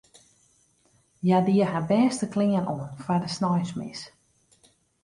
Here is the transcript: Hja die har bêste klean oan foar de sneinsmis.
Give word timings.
Hja 1.23 1.39
die 1.47 1.61
har 1.71 1.85
bêste 1.91 2.25
klean 2.33 2.65
oan 2.73 2.91
foar 3.03 3.21
de 3.23 3.29
sneinsmis. 3.37 4.01